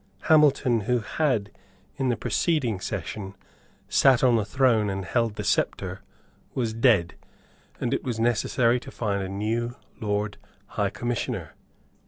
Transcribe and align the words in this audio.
Hamilton, 0.21 0.79
who 0.79 1.01
had, 1.01 1.51
in 1.95 2.09
the 2.09 2.17
preceding 2.17 2.79
session, 2.79 3.35
sate 3.87 4.23
on 4.23 4.35
the 4.35 4.43
throne 4.43 4.89
and 4.89 5.05
held 5.05 5.35
the 5.35 5.43
sceptre, 5.43 6.01
was 6.55 6.73
dead; 6.73 7.13
and 7.79 7.93
it 7.93 8.03
was 8.03 8.19
necessary 8.19 8.79
to 8.79 8.89
find 8.89 9.21
a 9.21 9.29
new 9.29 9.75
Lord 9.99 10.37
High 10.69 10.89
Commissioner. 10.89 11.53